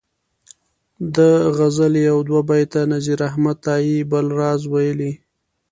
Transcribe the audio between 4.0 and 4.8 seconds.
بل راز